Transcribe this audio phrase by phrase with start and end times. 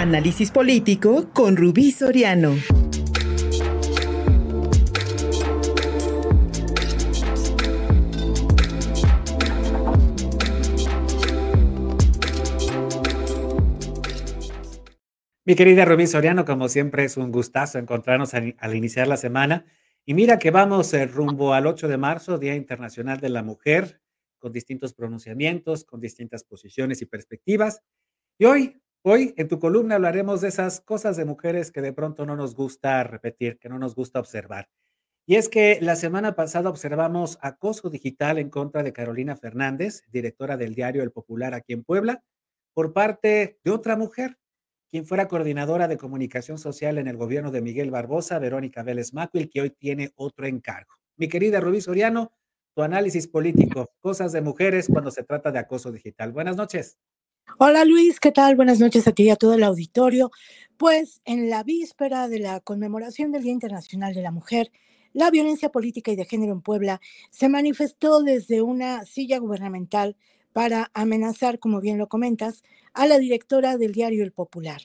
[0.00, 2.54] Análisis político con Rubí Soriano.
[15.44, 19.66] Mi querida Rubí Soriano, como siempre es un gustazo encontrarnos al, iniciar la semana.
[20.06, 24.00] Y mira que vamos eh, rumbo al 8 de marzo, Día Internacional de la Mujer,
[24.38, 27.82] con distintos pronunciamientos, con distintas posiciones y perspectivas.
[28.38, 32.26] Y hoy, hoy en tu columna hablaremos de esas cosas de mujeres que de pronto
[32.26, 34.68] no nos gusta repetir, que no nos gusta observar.
[35.26, 40.56] Y es que la semana pasada observamos acoso digital en contra de Carolina Fernández, directora
[40.56, 42.24] del diario El Popular aquí en Puebla,
[42.74, 44.38] por parte de otra mujer,
[44.88, 49.48] quien fuera coordinadora de comunicación social en el gobierno de Miguel Barbosa, Verónica Vélez Macuil,
[49.48, 50.94] que hoy tiene otro encargo.
[51.16, 52.32] Mi querida Rubí Soriano,
[52.74, 56.32] tu análisis político, cosas de mujeres cuando se trata de acoso digital.
[56.32, 56.98] Buenas noches.
[57.58, 58.56] Hola Luis, ¿qué tal?
[58.56, 60.30] Buenas noches a ti y a todo el auditorio.
[60.76, 64.70] Pues en la víspera de la conmemoración del Día Internacional de la Mujer,
[65.12, 70.16] la violencia política y de género en Puebla se manifestó desde una silla gubernamental
[70.52, 72.62] para amenazar, como bien lo comentas,
[72.94, 74.82] a la directora del diario El Popular.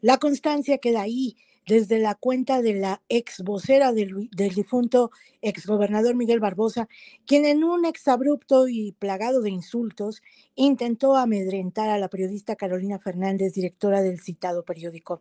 [0.00, 1.36] La constancia queda ahí
[1.68, 5.10] desde la cuenta de la ex vocera del, difunto
[5.42, 6.88] ex gobernador Miguel Barbosa,
[7.26, 10.22] quien en un exabrupto y plagado de insultos
[10.54, 15.20] intentó amedrentar a la periodista Carolina Fernández, directora del citado periódico.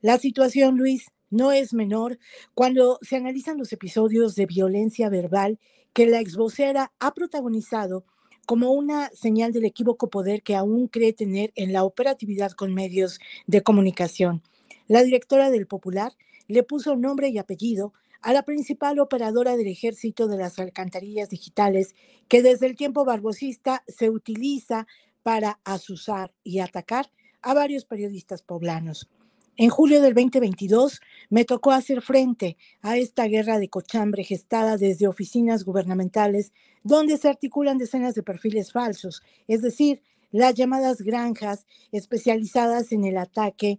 [0.00, 2.18] La situación, Luis, no es menor
[2.54, 5.58] cuando se analizan los episodios de violencia verbal
[5.92, 8.04] que la ex vocera ha protagonizado
[8.46, 13.20] como una señal del equívoco poder que aún cree tener en la operatividad con medios
[13.46, 14.42] de comunicación.
[14.88, 16.12] La directora del Popular
[16.48, 21.94] le puso nombre y apellido a la principal operadora del ejército de las alcantarillas digitales
[22.28, 24.86] que desde el tiempo barbosista se utiliza
[25.22, 27.10] para asusar y atacar
[27.42, 29.08] a varios periodistas poblanos.
[29.56, 35.08] En julio del 2022 me tocó hacer frente a esta guerra de cochambre gestada desde
[35.08, 36.52] oficinas gubernamentales
[36.84, 43.18] donde se articulan decenas de perfiles falsos, es decir, las llamadas granjas especializadas en el
[43.18, 43.78] ataque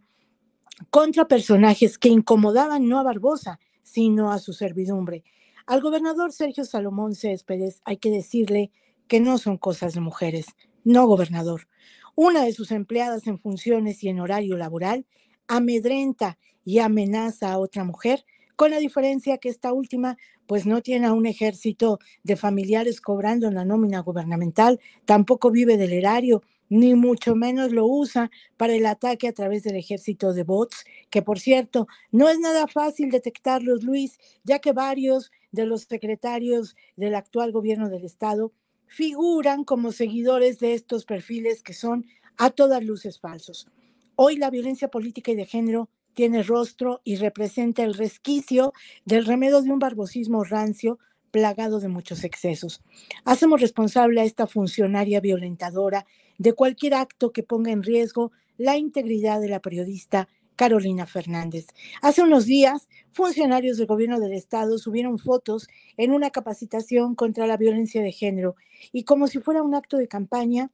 [0.89, 5.23] contra personajes que incomodaban no a Barbosa, sino a su servidumbre.
[5.66, 8.72] Al gobernador Sergio Salomón Céspedes hay que decirle
[9.07, 10.45] que no son cosas de mujeres,
[10.83, 11.67] no gobernador.
[12.16, 15.06] Una de sus empleadas en funciones y en horario laboral
[15.47, 18.25] amedrenta y amenaza a otra mujer,
[18.56, 20.17] con la diferencia que esta última
[20.47, 25.94] pues no tiene a un ejército de familiares cobrando la nómina gubernamental, tampoco vive del
[25.94, 30.85] erario, ni mucho menos lo usa para el ataque a través del ejército de bots,
[31.09, 36.75] que por cierto, no es nada fácil detectarlos, Luis, ya que varios de los secretarios
[36.96, 38.51] del actual gobierno del estado
[38.88, 42.06] figuran como seguidores de estos perfiles que son
[42.38, 43.68] a todas luces falsos.
[44.16, 48.74] Hoy la violencia política y de género tiene rostro y representa el resquicio
[49.06, 51.00] del remedio de un barbosismo rancio
[51.33, 52.83] plagado de muchos excesos.
[53.25, 56.05] Hacemos responsable a esta funcionaria violentadora
[56.38, 61.66] de cualquier acto que ponga en riesgo la integridad de la periodista Carolina Fernández.
[62.03, 65.67] Hace unos días, funcionarios del gobierno del estado subieron fotos
[65.97, 68.55] en una capacitación contra la violencia de género
[68.91, 70.69] y como si fuera un acto de campaña,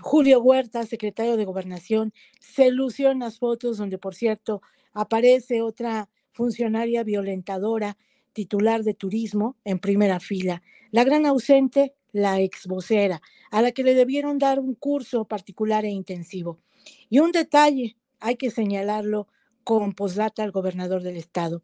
[0.00, 4.62] Julio Huerta, secretario de Gobernación, se lució las fotos donde, por cierto,
[4.94, 7.98] aparece otra funcionaria violentadora,
[8.34, 10.62] titular de turismo, en primera fila.
[10.90, 15.86] La gran ausente, la ex vocera, a la que le debieron dar un curso particular
[15.86, 16.58] e intensivo.
[17.08, 19.28] Y un detalle, hay que señalarlo
[19.64, 21.62] con posdata al gobernador del estado.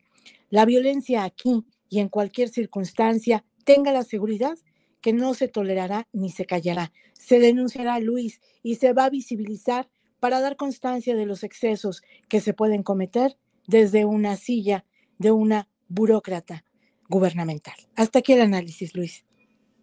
[0.48, 4.56] La violencia aquí y en cualquier circunstancia, tenga la seguridad
[5.02, 6.92] que no se tolerará ni se callará.
[7.12, 12.02] Se denunciará a Luis y se va a visibilizar para dar constancia de los excesos
[12.28, 14.84] que se pueden cometer desde una silla
[15.19, 16.65] de una burócrata
[17.09, 17.75] gubernamental.
[17.97, 19.27] Hasta aquí el análisis, Luis.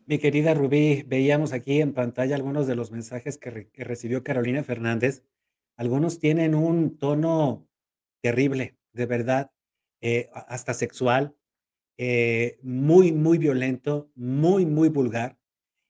[0.08, 5.24] Mi querida Rubí, veíamos aquí en pantalla algunos de los mensajes que, recibió Carolina Fernández.
[5.76, 7.68] Algunos tienen un tono
[8.22, 9.52] terrible, de verdad,
[10.02, 11.36] eh, hasta sexual,
[11.98, 15.38] eh, muy, muy violento, muy, muy vulgar,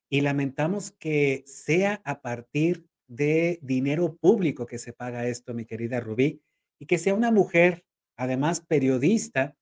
[0.10, 6.00] y lamentamos que sea a partir de dinero público que se paga esto, mi querida
[6.00, 6.42] Rubí,
[6.80, 9.57] y que sea una mujer, además periodista,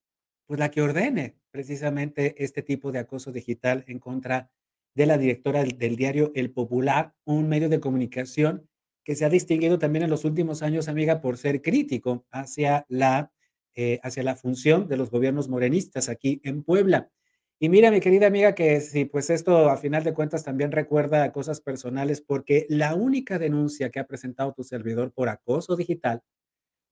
[0.46, 4.52] pues la que ordene precisamente este tipo de acoso digital en contra
[4.94, 8.70] de la directora del diario El Popular, un medio de comunicación
[9.04, 13.32] que se ha distinguido también en los últimos años, amiga, por ser crítico hacia la
[13.78, 17.10] eh, hacia la función de los gobiernos morenistas aquí en Puebla.
[17.60, 21.30] Y mira, mi querida amiga, que sí, pues esto a final de cuentas también recuerda
[21.34, 26.22] cosas personales, porque la única denuncia que ha presentado tu servidor por acoso digital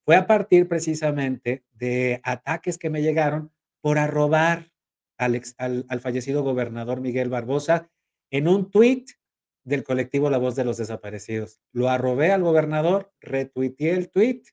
[0.05, 3.51] fue a partir precisamente de ataques que me llegaron
[3.81, 4.71] por arrobar
[5.17, 7.89] al, al, fallecido gobernador Miguel Barbosa
[8.31, 9.11] en un tuit
[9.63, 11.61] del colectivo La Voz de los Desaparecidos.
[11.71, 14.47] Lo arrobé al gobernador, retuiteé el tuit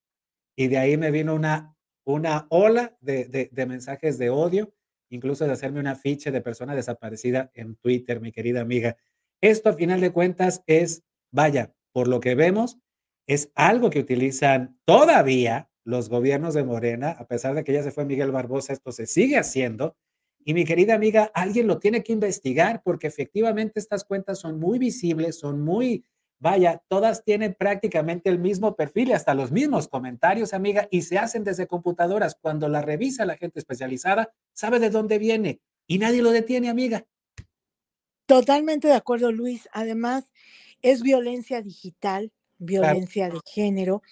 [0.56, 4.72] y de ahí me vino una, una ola de, de, de mensajes de odio,
[5.08, 8.96] incluso de hacerme una ficha de persona desaparecida en Twitter, mi querida amiga.
[9.40, 12.78] Esto, a final de cuentas, es, vaya, por lo que vemos,
[13.30, 17.92] es algo que utilizan todavía los gobiernos de Morena, a pesar de que ya se
[17.92, 19.96] fue Miguel Barbosa, esto se sigue haciendo.
[20.44, 24.80] Y mi querida amiga, alguien lo tiene que investigar porque efectivamente estas cuentas son muy
[24.80, 26.04] visibles, son muy,
[26.40, 31.16] vaya, todas tienen prácticamente el mismo perfil y hasta los mismos comentarios, amiga, y se
[31.16, 32.36] hacen desde computadoras.
[32.40, 37.06] Cuando la revisa la gente especializada, sabe de dónde viene y nadie lo detiene, amiga.
[38.26, 39.68] Totalmente de acuerdo, Luis.
[39.72, 40.32] Además,
[40.82, 44.02] es violencia digital, violencia de género.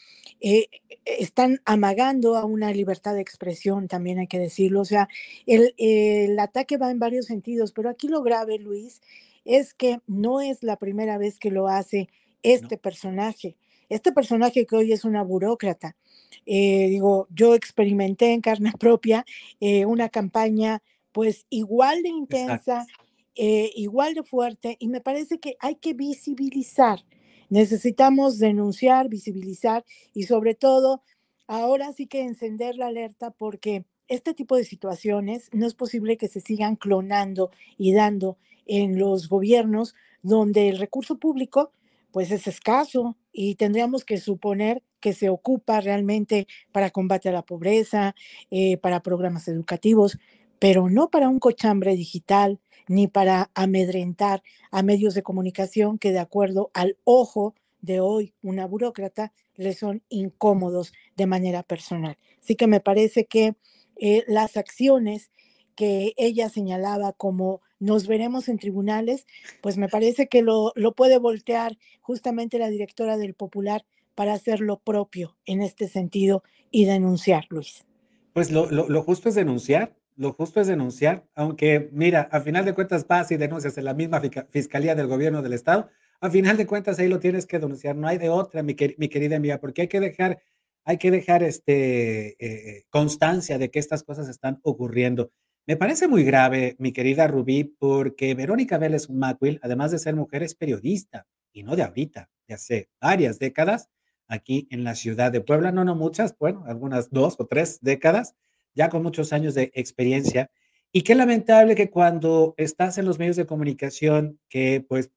[0.41, 0.67] Eh,
[1.05, 4.81] están amagando a una libertad de expresión, también hay que decirlo.
[4.81, 5.09] O sea,
[5.47, 9.01] el, el ataque va en varios sentidos, pero aquí lo grave, Luis,
[9.45, 12.09] es que no es la primera vez que lo hace
[12.43, 12.83] este no.
[12.83, 13.57] personaje.
[13.89, 15.97] Este personaje que hoy es una burócrata.
[16.45, 19.25] Eh, digo, yo experimenté en carne propia
[19.61, 22.87] eh, una campaña pues igual de intensa,
[23.35, 27.05] eh, igual de fuerte y me parece que hay que visibilizar.
[27.51, 29.85] Necesitamos denunciar, visibilizar
[30.15, 31.03] y sobre todo
[31.47, 36.29] ahora sí que encender la alerta porque este tipo de situaciones no es posible que
[36.29, 41.73] se sigan clonando y dando en los gobiernos donde el recurso público
[42.13, 47.43] pues es escaso y tendríamos que suponer que se ocupa realmente para combate a la
[47.43, 48.15] pobreza,
[48.51, 50.19] eh, para programas educativos,
[50.59, 52.59] pero no para un cochambre digital,
[52.89, 58.67] ni para amedrentar a medios de comunicación que de acuerdo al ojo de hoy una
[58.67, 62.17] burócrata le son incómodos de manera personal.
[62.43, 63.55] Así que me parece que
[63.97, 65.31] eh, las acciones
[65.75, 69.27] que ella señalaba como nos veremos en tribunales,
[69.61, 73.85] pues me parece que lo, lo puede voltear justamente la directora del Popular
[74.15, 76.43] para hacer lo propio en este sentido
[76.73, 77.85] y denunciar, Luis.
[78.33, 82.65] Pues lo, lo, lo justo es denunciar, lo justo es denunciar, aunque mira, a final
[82.65, 84.21] de cuentas vas y denuncias en la misma
[84.51, 85.89] fiscalía del gobierno del estado,
[86.21, 89.37] a final de cuentas ahí lo tienes que denunciar, no hay de otra, mi, querida
[89.37, 90.43] amiga, porque hay que dejar,
[90.85, 95.31] hay que dejar este, eh, constancia de que estas cosas están ocurriendo.
[95.67, 100.43] Me parece muy grave, mi querida Rubí, porque Verónica Vélez Macwill, además de ser mujer,
[100.43, 103.89] es periodista, y no de ahorita, de hace varias décadas,
[104.27, 108.35] aquí en la ciudad de Puebla, no, no muchas, bueno, algunas dos o tres décadas,
[108.79, 110.51] ya con muchos años de experiencia.
[110.93, 115.11] Y qué lamentable que cuando estás en los medios de comunicación, que pues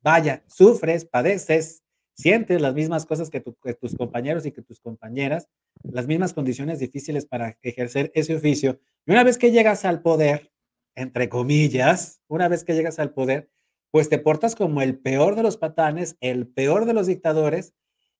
[0.00, 1.82] vaya, sufres, padeces,
[2.14, 5.48] sientes las mismas cosas que, que, tus compañeros y que tus compañeras,
[5.82, 8.80] las mismas condiciones difíciles para ejercer ese oficio.
[9.04, 10.52] Y una vez que llegas al poder,
[10.94, 13.50] entre comillas, una vez que llegas al poder,
[13.90, 17.74] pues te portas como el peor de los patanes, el peor de los dictadores,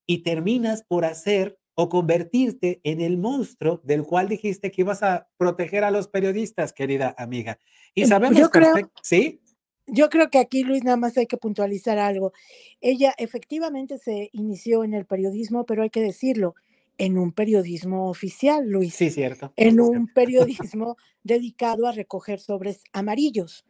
[0.05, 5.27] y terminas por hacer o convertirte en el monstruo del cual dijiste que ibas a
[5.37, 7.59] proteger a los periodistas, querida amiga.
[7.93, 9.41] Y sabemos yo creo, ¿sí?
[9.87, 12.31] Yo creo que aquí, Luis, nada más hay que puntualizar algo.
[12.79, 16.55] Ella efectivamente se inició en el periodismo, pero hay que decirlo,
[16.97, 18.93] en un periodismo oficial, Luis.
[18.93, 19.51] Sí, cierto.
[19.55, 20.11] En un cierto.
[20.15, 23.65] periodismo dedicado a recoger sobres amarillos.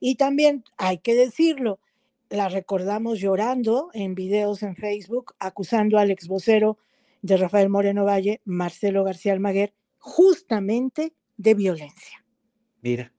[0.00, 1.80] Y también hay que decirlo,
[2.30, 6.78] la recordamos llorando en videos en Facebook, acusando al ex vocero
[7.22, 12.24] de Rafael Moreno Valle, Marcelo García Almaguer, justamente de violencia.
[12.80, 13.12] Mira,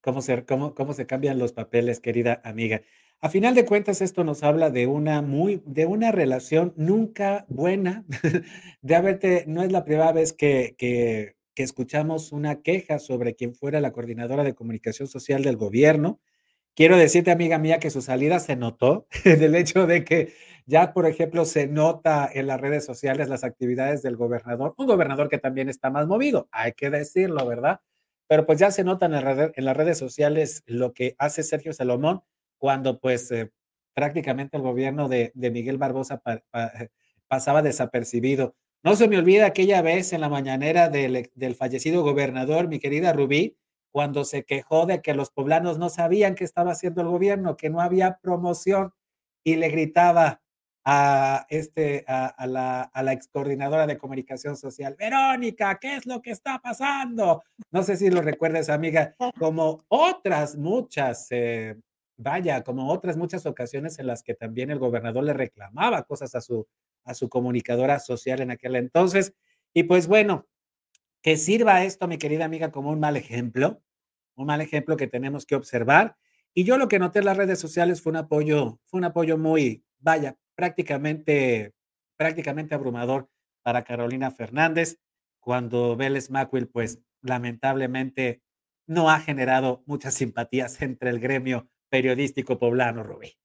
[0.00, 2.82] cómo se, cómo, cómo se cambian los papeles, querida amiga.
[3.20, 8.04] A final de cuentas, esto nos habla de una muy, de una relación nunca buena,
[8.82, 13.54] de haberte, no es la primera vez que, que, que escuchamos una queja sobre quien
[13.54, 16.20] fuera la coordinadora de comunicación social del gobierno.
[16.74, 20.34] Quiero decirte, amiga mía, que su salida se notó del hecho de que
[20.66, 25.28] ya, por ejemplo, se nota en las redes sociales las actividades del gobernador, un gobernador
[25.28, 27.80] que también está más movido, hay que decirlo, ¿verdad?
[28.28, 31.72] Pero pues ya se nota en, la, en las redes sociales lo que hace Sergio
[31.74, 32.22] Salomón
[32.58, 33.52] cuando pues eh,
[33.94, 36.42] prácticamente el gobierno de, de Miguel Barbosa pa,
[37.28, 38.54] pasaba desapercibido.
[38.82, 43.12] No se me olvida aquella vez en la mañanera del, del fallecido gobernador, mi querida
[43.12, 43.56] Rubí,
[43.90, 47.70] cuando se quejó de que los poblanos no sabían qué estaba haciendo el gobierno, que
[47.70, 48.92] no había promoción
[49.44, 50.42] y le gritaba
[50.84, 56.06] a, este, a, a, la, a la ex coordinadora de comunicación social, Verónica, ¿qué es
[56.06, 57.42] lo que está pasando?
[57.70, 61.76] No sé si lo recuerdas, amiga, como otras muchas, eh,
[62.16, 66.40] vaya, como otras muchas ocasiones en las que también el gobernador le reclamaba cosas a
[66.40, 66.66] su,
[67.04, 69.34] a su comunicadora social en aquel entonces.
[69.72, 70.46] Y pues bueno,
[71.22, 73.82] que sirva esto, mi querida amiga, como un mal ejemplo,
[74.36, 76.16] un mal ejemplo que tenemos que observar.
[76.52, 79.38] Y yo lo que noté en las redes sociales fue un apoyo, fue un apoyo
[79.38, 81.72] muy, vaya, prácticamente,
[82.16, 83.28] prácticamente abrumador
[83.62, 84.98] para Carolina Fernández,
[85.40, 88.42] cuando Vélez Macwill, pues lamentablemente
[88.86, 93.36] no ha generado muchas simpatías entre el gremio periodístico poblano, Rubí.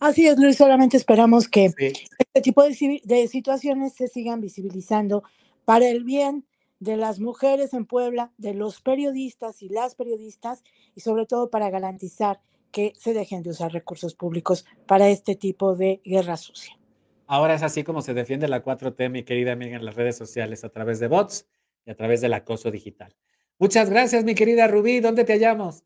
[0.00, 5.24] Así es, Luis, solamente esperamos que este tipo de, de, situaciones se sigan visibilizando
[5.64, 6.46] para el bien
[6.78, 10.62] de las mujeres en Puebla, de los periodistas y las periodistas,
[10.94, 15.74] y sobre todo para garantizar que se dejen de usar recursos públicos para este tipo
[15.74, 16.78] de guerra sucia.
[17.26, 20.64] Ahora es así como se defiende la 4T, mi querida amiga, en las redes sociales,
[20.64, 21.46] a través de bots
[21.84, 23.14] y a través del acoso digital.
[23.58, 25.00] Muchas gracias, mi querida Rubí.
[25.00, 25.84] ¿Dónde te hallamos?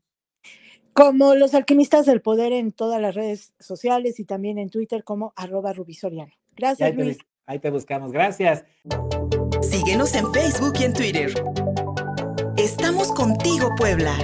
[0.93, 5.33] Como los alquimistas del poder en todas las redes sociales y también en Twitter como
[5.35, 6.31] arroba rubisoriano.
[6.55, 7.17] Gracias, ahí Luis.
[7.17, 8.11] Te, ahí te buscamos.
[8.11, 8.63] Gracias.
[9.61, 11.33] Síguenos en Facebook y en Twitter.
[12.57, 14.15] Estamos contigo, Puebla.